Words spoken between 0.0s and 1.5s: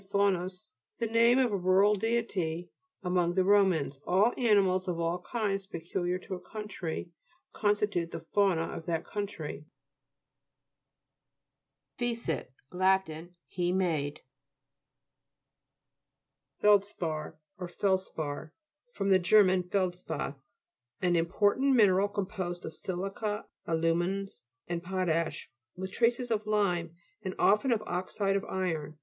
faunus, the name